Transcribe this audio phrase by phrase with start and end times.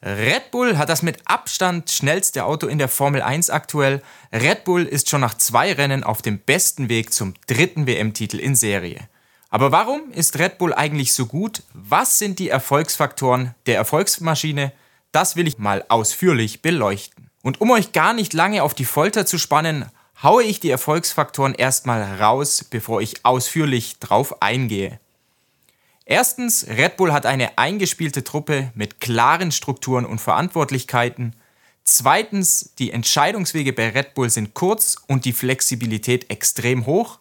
[0.00, 4.00] Red Bull hat das mit Abstand schnellste Auto in der Formel 1 aktuell.
[4.32, 8.54] Red Bull ist schon nach zwei Rennen auf dem besten Weg zum dritten WM-Titel in
[8.54, 9.08] Serie.
[9.50, 11.64] Aber warum ist Red Bull eigentlich so gut?
[11.72, 14.72] Was sind die Erfolgsfaktoren der Erfolgsmaschine?
[15.10, 17.30] Das will ich mal ausführlich beleuchten.
[17.42, 19.86] Und um euch gar nicht lange auf die Folter zu spannen,
[20.22, 25.00] haue ich die Erfolgsfaktoren erstmal raus, bevor ich ausführlich drauf eingehe.
[26.10, 31.34] Erstens, Red Bull hat eine eingespielte Truppe mit klaren Strukturen und Verantwortlichkeiten.
[31.84, 37.18] Zweitens, die Entscheidungswege bei Red Bull sind kurz und die Flexibilität extrem hoch.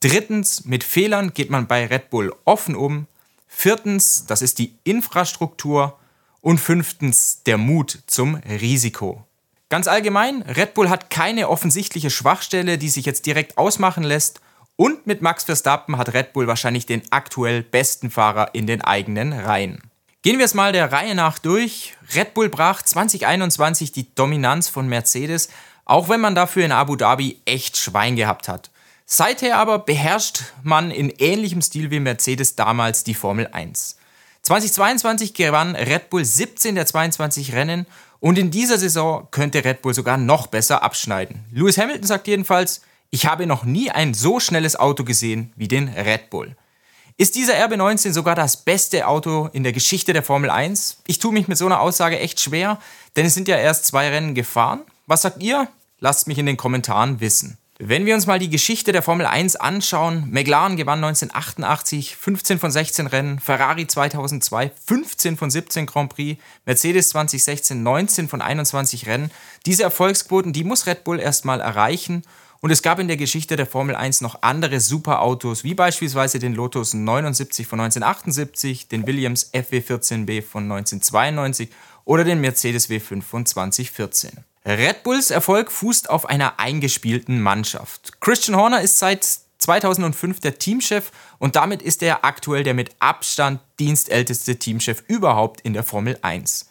[0.00, 3.06] Drittens, mit Fehlern geht man bei Red Bull offen um.
[3.46, 5.96] Viertens, das ist die Infrastruktur.
[6.40, 9.24] Und fünftens, der Mut zum Risiko.
[9.68, 14.40] Ganz allgemein, Red Bull hat keine offensichtliche Schwachstelle, die sich jetzt direkt ausmachen lässt
[14.76, 19.32] und mit Max Verstappen hat Red Bull wahrscheinlich den aktuell besten Fahrer in den eigenen
[19.32, 19.80] Reihen.
[20.22, 21.96] Gehen wir es mal der Reihe nach durch.
[22.14, 25.48] Red Bull brach 2021 die Dominanz von Mercedes,
[25.84, 28.70] auch wenn man dafür in Abu Dhabi echt Schwein gehabt hat.
[29.06, 33.98] Seither aber beherrscht man in ähnlichem Stil wie Mercedes damals die Formel 1.
[34.40, 37.86] 2022 gewann Red Bull 17 der 22 Rennen
[38.20, 41.44] und in dieser Saison könnte Red Bull sogar noch besser abschneiden.
[41.50, 42.80] Lewis Hamilton sagt jedenfalls,
[43.14, 46.56] ich habe noch nie ein so schnelles Auto gesehen wie den Red Bull.
[47.16, 50.96] Ist dieser RB19 sogar das beste Auto in der Geschichte der Formel 1?
[51.06, 52.80] Ich tue mich mit so einer Aussage echt schwer,
[53.14, 54.80] denn es sind ja erst zwei Rennen gefahren.
[55.06, 55.68] Was sagt ihr?
[56.00, 57.56] Lasst mich in den Kommentaren wissen.
[57.78, 62.72] Wenn wir uns mal die Geschichte der Formel 1 anschauen, McLaren gewann 1988 15 von
[62.72, 69.30] 16 Rennen, Ferrari 2002 15 von 17 Grand Prix, Mercedes 2016 19 von 21 Rennen.
[69.66, 72.24] Diese Erfolgsquoten, die muss Red Bull erstmal erreichen
[72.64, 76.54] und es gab in der Geschichte der Formel 1 noch andere Superautos, wie beispielsweise den
[76.54, 81.68] Lotus 79 von 1978, den Williams FW14B von 1992
[82.06, 84.38] oder den Mercedes W5 von 2014.
[84.64, 88.18] Red Bulls Erfolg fußt auf einer eingespielten Mannschaft.
[88.22, 93.60] Christian Horner ist seit 2005 der Teamchef und damit ist er aktuell der mit Abstand
[93.78, 96.70] dienstälteste Teamchef überhaupt in der Formel 1.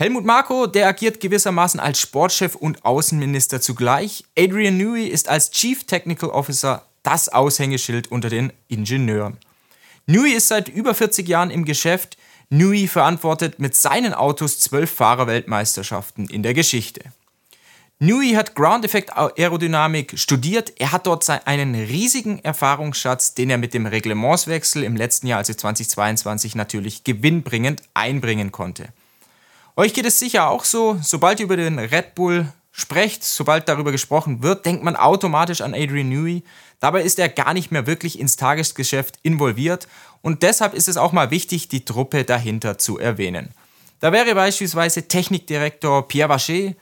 [0.00, 4.22] Helmut Marko, der agiert gewissermaßen als Sportchef und Außenminister zugleich.
[4.38, 9.38] Adrian Newey ist als Chief Technical Officer das Aushängeschild unter den Ingenieuren.
[10.06, 12.16] Newey ist seit über 40 Jahren im Geschäft.
[12.48, 17.00] Newey verantwortet mit seinen Autos zwölf Fahrerweltmeisterschaften in der Geschichte.
[17.98, 20.74] Newey hat Ground Effect Aerodynamik studiert.
[20.78, 25.54] Er hat dort einen riesigen Erfahrungsschatz, den er mit dem Reglementswechsel im letzten Jahr, also
[25.54, 28.90] 2022, natürlich gewinnbringend einbringen konnte.
[29.78, 33.92] Euch geht es sicher auch so, sobald ihr über den Red Bull sprecht, sobald darüber
[33.92, 36.42] gesprochen wird, denkt man automatisch an Adrian Newey.
[36.80, 39.86] Dabei ist er gar nicht mehr wirklich ins Tagesgeschäft involviert
[40.20, 43.50] und deshalb ist es auch mal wichtig, die Truppe dahinter zu erwähnen.
[44.00, 46.74] Da wäre beispielsweise Technikdirektor Pierre Vacher,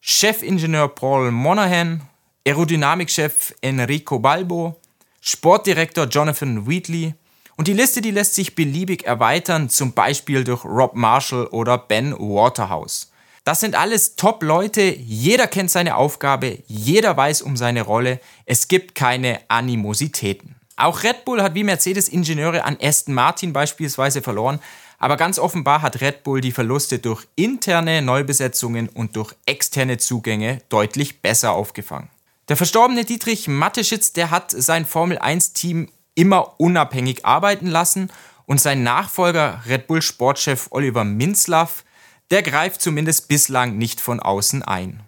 [0.00, 2.00] Chefingenieur Paul Monahan,
[2.46, 4.80] Aerodynamikchef Enrico Balbo,
[5.20, 7.12] Sportdirektor Jonathan Wheatley,
[7.58, 12.12] und die Liste, die lässt sich beliebig erweitern, zum Beispiel durch Rob Marshall oder Ben
[12.12, 13.10] Waterhouse.
[13.42, 18.94] Das sind alles Top-Leute, jeder kennt seine Aufgabe, jeder weiß um seine Rolle, es gibt
[18.94, 20.54] keine Animositäten.
[20.76, 24.60] Auch Red Bull hat wie Mercedes Ingenieure an Aston Martin beispielsweise verloren,
[25.00, 30.60] aber ganz offenbar hat Red Bull die Verluste durch interne Neubesetzungen und durch externe Zugänge
[30.68, 32.08] deutlich besser aufgefangen.
[32.48, 38.10] Der verstorbene Dietrich Mateschitz, der hat sein Formel 1-Team immer unabhängig arbeiten lassen
[38.44, 41.84] und sein Nachfolger Red Bull Sportchef Oliver Minzlaff,
[42.32, 45.00] der greift zumindest bislang nicht von außen ein.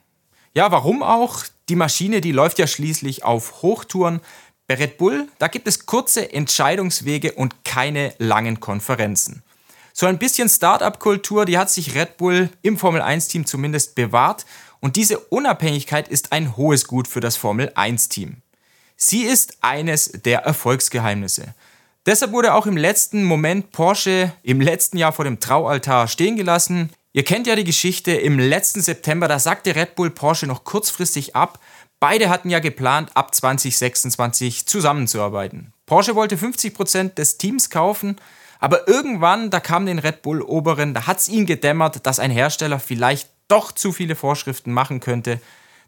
[0.54, 1.43] Ja, warum auch?
[1.69, 4.21] Die Maschine, die läuft ja schließlich auf Hochtouren.
[4.69, 9.42] Bei Red Bull, da gibt es kurze Entscheidungswege und keine langen Konferenzen.
[9.92, 14.47] So ein bisschen Startup-Kultur, die hat sich Red Bull im Formel 1-Team zumindest bewahrt
[14.78, 18.42] und diese Unabhängigkeit ist ein hohes Gut für das Formel 1-Team.
[19.03, 21.55] Sie ist eines der Erfolgsgeheimnisse.
[22.05, 26.91] Deshalb wurde auch im letzten Moment Porsche im letzten Jahr vor dem Traualtar stehen gelassen.
[27.15, 31.34] Ihr kennt ja die Geschichte, im letzten September, da sagte Red Bull Porsche noch kurzfristig
[31.34, 31.59] ab.
[31.98, 35.72] Beide hatten ja geplant, ab 2026 zusammenzuarbeiten.
[35.86, 38.16] Porsche wollte 50% des Teams kaufen,
[38.59, 42.30] aber irgendwann, da kam den Red Bull Oberen, da hat es ihnen gedämmert, dass ein
[42.30, 45.41] Hersteller vielleicht doch zu viele Vorschriften machen könnte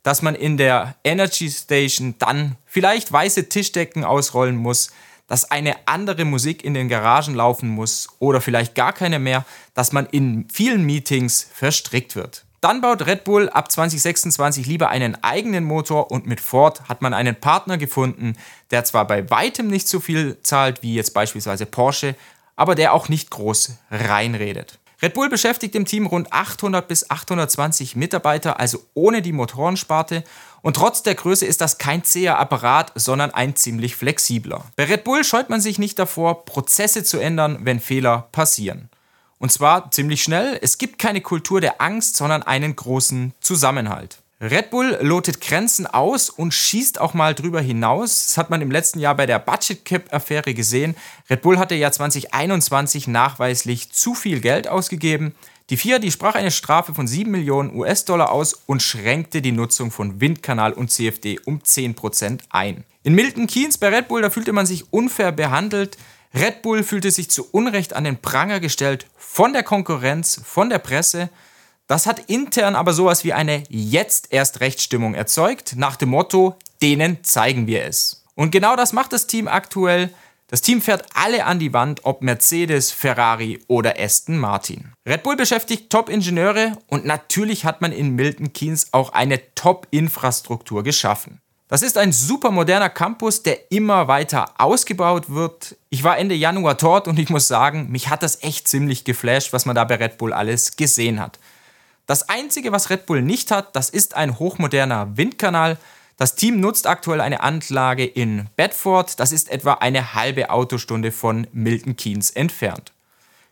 [0.03, 4.91] dass man in der Energy Station dann vielleicht weiße Tischdecken ausrollen muss,
[5.27, 9.45] dass eine andere Musik in den Garagen laufen muss oder vielleicht gar keine mehr,
[9.75, 12.45] dass man in vielen Meetings verstrickt wird.
[12.61, 17.13] Dann baut Red Bull ab 2026 lieber einen eigenen Motor und mit Ford hat man
[17.13, 18.35] einen Partner gefunden,
[18.71, 22.15] der zwar bei weitem nicht so viel zahlt wie jetzt beispielsweise Porsche,
[22.55, 24.79] aber der auch nicht groß reinredet.
[25.03, 30.23] Red Bull beschäftigt im Team rund 800 bis 820 Mitarbeiter, also ohne die Motorensparte.
[30.63, 34.65] Und trotz der Größe ist das kein zäher Apparat, sondern ein ziemlich flexibler.
[34.77, 38.91] Bei Red Bull scheut man sich nicht davor, Prozesse zu ändern, wenn Fehler passieren.
[39.39, 40.57] Und zwar ziemlich schnell.
[40.63, 44.22] Es gibt keine Kultur der Angst, sondern einen großen Zusammenhalt.
[44.43, 48.25] Red Bull lotet Grenzen aus und schießt auch mal drüber hinaus.
[48.25, 50.97] Das hat man im letzten Jahr bei der Budget Cap Affäre gesehen.
[51.31, 55.37] Red Bull hatte ja 2021 nachweislich zu viel Geld ausgegeben.
[55.71, 59.93] Die FIA, die sprach eine Strafe von 7 Millionen US-Dollar aus und schränkte die Nutzung
[59.93, 62.83] von Windkanal und CFD um 10% ein.
[63.05, 65.99] In Milton Keynes bei Red Bull, da fühlte man sich unfair behandelt.
[66.35, 70.81] Red Bull fühlte sich zu Unrecht an den Pranger gestellt von der Konkurrenz, von der
[70.81, 71.31] Presse.
[71.93, 77.23] Das hat intern aber sowas wie eine jetzt erst Rechtsstimmung erzeugt, nach dem Motto, denen
[77.23, 78.25] zeigen wir es.
[78.35, 80.09] Und genau das macht das Team aktuell.
[80.49, 84.93] Das Team fährt alle an die Wand, ob Mercedes, Ferrari oder Aston Martin.
[85.07, 91.43] Red Bull beschäftigt Top-Ingenieure und natürlich hat man in Milton Keynes auch eine Top-Infrastruktur geschaffen.
[91.69, 95.77] Das ist ein super moderner Campus, der immer weiter ausgebaut wird.
[95.91, 99.53] Ich war Ende Januar dort und ich muss sagen, mich hat das echt ziemlich geflasht,
[99.53, 101.39] was man da bei Red Bull alles gesehen hat.
[102.07, 105.79] Das Einzige, was Red Bull nicht hat, das ist ein hochmoderner Windkanal.
[106.17, 109.19] Das Team nutzt aktuell eine Anlage in Bedford.
[109.21, 112.93] Das ist etwa eine halbe Autostunde von Milton Keynes entfernt.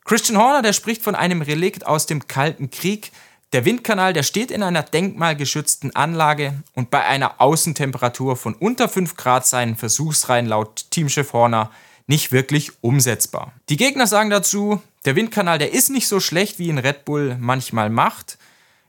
[0.04, 3.12] Christian Horner, der spricht von einem Relikt aus dem Kalten Krieg.
[3.52, 9.16] Der Windkanal, der steht in einer denkmalgeschützten Anlage und bei einer Außentemperatur von unter 5
[9.16, 11.70] Grad seien Versuchsreihen laut Teamchef Horner
[12.10, 13.52] nicht wirklich umsetzbar.
[13.68, 17.36] Die Gegner sagen dazu, der Windkanal, der ist nicht so schlecht, wie ihn Red Bull
[17.38, 18.36] manchmal macht.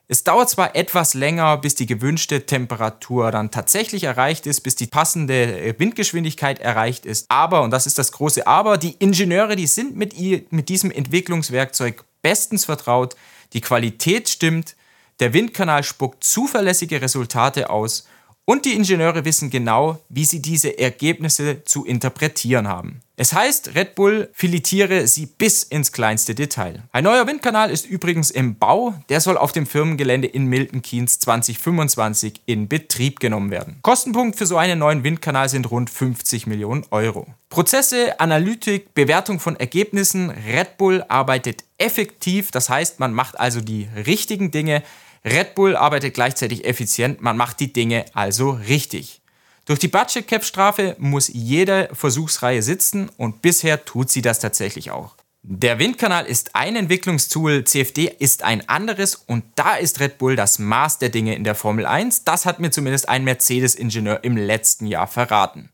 [0.08, 4.88] Es dauert zwar etwas länger, bis die gewünschte Temperatur dann tatsächlich erreicht ist, bis die
[4.88, 9.96] passende Windgeschwindigkeit erreicht ist, aber, und das ist das große Aber, die Ingenieure, die sind
[9.96, 13.16] mit, ihr, mit diesem Entwicklungswerkzeug bestens vertraut,
[13.54, 14.76] die Qualität stimmt,
[15.20, 18.08] der Windkanal spuckt zuverlässige Resultate aus
[18.46, 23.02] und die Ingenieure wissen genau, wie sie diese Ergebnisse zu interpretieren haben.
[23.22, 26.82] Es heißt, Red Bull filetiere sie bis ins kleinste Detail.
[26.92, 28.96] Ein neuer Windkanal ist übrigens im Bau.
[29.10, 33.78] Der soll auf dem Firmengelände in Milton Keynes 2025 in Betrieb genommen werden.
[33.84, 37.28] Kostenpunkt für so einen neuen Windkanal sind rund 50 Millionen Euro.
[37.50, 40.32] Prozesse, Analytik, Bewertung von Ergebnissen.
[40.32, 44.82] Red Bull arbeitet effektiv, das heißt, man macht also die richtigen Dinge.
[45.24, 49.22] Red Bull arbeitet gleichzeitig effizient, man macht die Dinge also richtig.
[49.66, 54.90] Durch die Budget Cap Strafe muss jede Versuchsreihe sitzen und bisher tut sie das tatsächlich
[54.90, 55.16] auch.
[55.44, 60.60] Der Windkanal ist ein Entwicklungstool, CFD ist ein anderes und da ist Red Bull das
[60.60, 62.24] Maß der Dinge in der Formel 1.
[62.24, 65.70] Das hat mir zumindest ein Mercedes-Ingenieur im letzten Jahr verraten.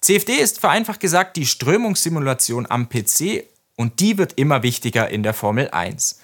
[0.00, 3.44] CFD ist vereinfacht gesagt die Strömungssimulation am PC
[3.76, 6.20] und die wird immer wichtiger in der Formel 1.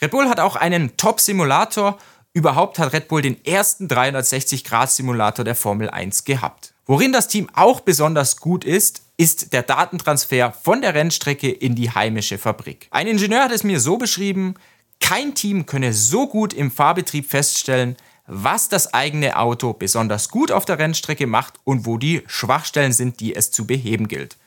[0.00, 1.96] Red Bull hat auch einen Top-Simulator
[2.34, 6.72] Überhaupt hat Red Bull den ersten 360-Grad-Simulator der Formel 1 gehabt.
[6.86, 11.90] Worin das Team auch besonders gut ist, ist der Datentransfer von der Rennstrecke in die
[11.90, 12.88] heimische Fabrik.
[12.90, 14.54] Ein Ingenieur hat es mir so beschrieben,
[15.00, 17.96] kein Team könne so gut im Fahrbetrieb feststellen,
[18.26, 23.20] was das eigene Auto besonders gut auf der Rennstrecke macht und wo die Schwachstellen sind,
[23.20, 24.38] die es zu beheben gilt.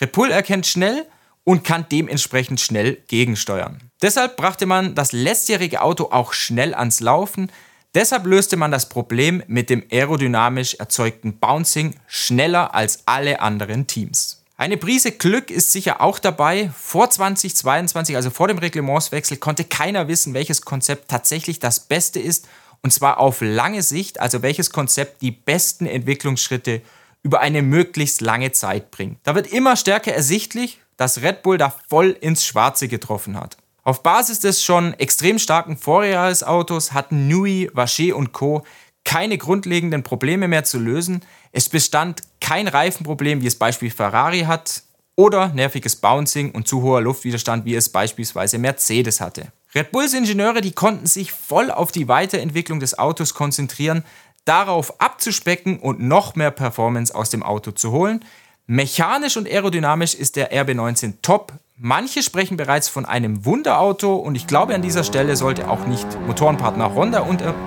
[0.00, 1.06] Red Bull erkennt schnell,
[1.44, 3.89] und kann dementsprechend schnell gegensteuern.
[4.02, 7.52] Deshalb brachte man das letztjährige Auto auch schnell ans Laufen.
[7.94, 14.42] Deshalb löste man das Problem mit dem aerodynamisch erzeugten Bouncing schneller als alle anderen Teams.
[14.56, 16.70] Eine Prise Glück ist sicher auch dabei.
[16.78, 22.46] Vor 2022, also vor dem Reglementswechsel, konnte keiner wissen, welches Konzept tatsächlich das Beste ist.
[22.82, 26.82] Und zwar auf lange Sicht, also welches Konzept die besten Entwicklungsschritte
[27.22, 29.18] über eine möglichst lange Zeit bringt.
[29.24, 33.56] Da wird immer stärker ersichtlich, dass Red Bull da voll ins Schwarze getroffen hat.
[33.90, 38.62] Auf Basis des schon extrem starken Vorjahresautos hatten Nui, Vacher und Co.
[39.04, 41.22] keine grundlegenden Probleme mehr zu lösen.
[41.50, 44.84] Es bestand kein Reifenproblem, wie es beispielsweise Ferrari hat,
[45.16, 49.48] oder nerviges Bouncing und zu hoher Luftwiderstand, wie es beispielsweise Mercedes hatte.
[49.74, 54.04] Red Bulls Ingenieure, die konnten sich voll auf die Weiterentwicklung des Autos konzentrieren,
[54.44, 58.24] darauf abzuspecken und noch mehr Performance aus dem Auto zu holen,
[58.72, 61.54] Mechanisch und aerodynamisch ist der RB19 top.
[61.82, 66.06] Manche sprechen bereits von einem Wunderauto und ich glaube an dieser Stelle sollte auch nicht
[66.26, 67.20] Motorenpartner Honda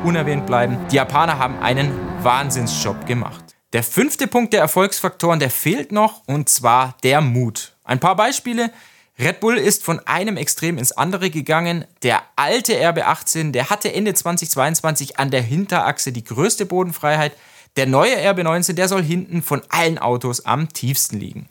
[0.03, 0.77] unerwähnt bleiben.
[0.91, 1.91] Die Japaner haben einen
[2.21, 3.55] Wahnsinnsjob gemacht.
[3.73, 7.73] Der fünfte Punkt der Erfolgsfaktoren, der fehlt noch und zwar der Mut.
[7.83, 8.69] Ein paar Beispiele.
[9.17, 11.85] Red Bull ist von einem Extrem ins andere gegangen.
[12.03, 17.31] Der alte RB18, der hatte Ende 2022 an der Hinterachse die größte Bodenfreiheit.
[17.77, 21.49] Der neue RB19, der soll hinten von allen Autos am tiefsten liegen.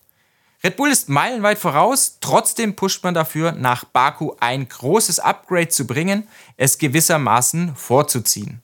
[0.64, 5.88] Red Bull ist meilenweit voraus, trotzdem pusht man dafür, nach Baku ein großes Upgrade zu
[5.88, 8.62] bringen, es gewissermaßen vorzuziehen.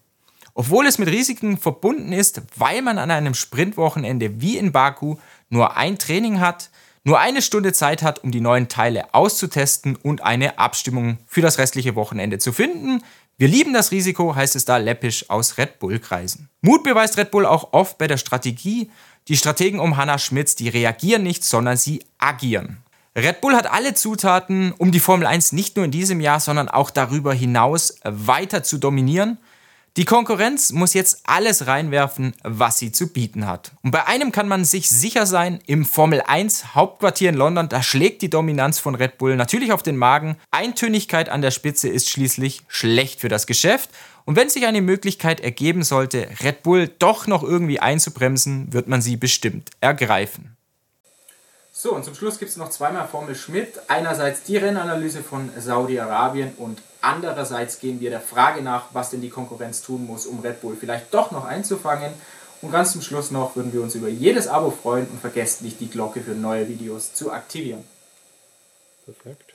[0.55, 5.17] Obwohl es mit Risiken verbunden ist, weil man an einem Sprintwochenende wie in Baku
[5.49, 6.71] nur ein Training hat,
[7.03, 11.59] nur eine Stunde Zeit hat, um die neuen Teile auszutesten und eine Abstimmung für das
[11.59, 13.03] restliche Wochenende zu finden.
[13.39, 16.49] Wir lieben das Risiko, heißt es da läppisch aus Red Bull-Kreisen.
[16.61, 18.91] Mut beweist Red Bull auch oft bei der Strategie,
[19.29, 22.79] die Strategen um Hannah Schmitz, die reagieren nicht, sondern sie agieren.
[23.17, 26.69] Red Bull hat alle Zutaten, um die Formel 1 nicht nur in diesem Jahr, sondern
[26.69, 29.39] auch darüber hinaus weiter zu dominieren.
[29.97, 33.73] Die Konkurrenz muss jetzt alles reinwerfen, was sie zu bieten hat.
[33.83, 37.83] Und bei einem kann man sich sicher sein, im Formel 1 Hauptquartier in London, da
[37.83, 40.37] schlägt die Dominanz von Red Bull natürlich auf den Magen.
[40.53, 43.91] Eintönigkeit an der Spitze ist schließlich schlecht für das Geschäft
[44.29, 49.01] und wenn sich eine Möglichkeit ergeben sollte, Red Bull doch noch irgendwie einzubremsen, wird man
[49.01, 50.55] sie bestimmt ergreifen.
[51.73, 53.81] So, und zum Schluss gibt es noch zweimal Formel Schmidt.
[53.89, 59.31] Einerseits die Rennanalyse von Saudi-Arabien und andererseits gehen wir der Frage nach, was denn die
[59.31, 62.13] Konkurrenz tun muss, um Red Bull vielleicht doch noch einzufangen.
[62.61, 65.81] Und ganz zum Schluss noch würden wir uns über jedes Abo freuen und vergesst nicht,
[65.81, 67.85] die Glocke für neue Videos zu aktivieren.
[69.05, 69.45] Perfekt.